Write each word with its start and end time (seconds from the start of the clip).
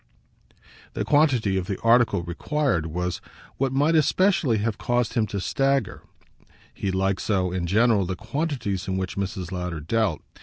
The 0.93 1.05
quantity 1.05 1.57
of 1.59 1.67
the 1.67 1.79
article 1.81 2.23
required 2.23 2.87
was 2.87 3.21
what 3.57 3.71
might 3.71 3.93
especially 3.93 4.57
have 4.57 4.79
caused 4.79 5.13
him 5.13 5.27
to 5.27 5.39
stagger 5.39 6.01
he 6.73 6.89
liked 6.89 7.21
so, 7.21 7.51
in 7.51 7.67
general, 7.67 8.07
the 8.07 8.15
quantities 8.15 8.87
in 8.87 8.97
which 8.97 9.15
Mrs. 9.15 9.51
Lowder 9.51 9.79
dealt. 9.79 10.23